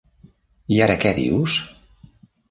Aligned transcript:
I 0.77 0.79
ara 0.85 0.95
què 1.03 1.11
dius? 1.19 1.59